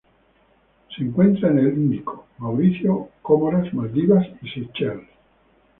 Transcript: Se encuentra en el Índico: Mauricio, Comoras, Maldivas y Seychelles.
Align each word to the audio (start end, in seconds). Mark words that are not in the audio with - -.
Se 0.95 1.03
encuentra 1.03 1.51
en 1.51 1.59
el 1.59 1.67
Índico: 1.73 2.25
Mauricio, 2.39 3.09
Comoras, 3.21 3.71
Maldivas 3.71 4.25
y 4.41 4.49
Seychelles. 4.49 5.07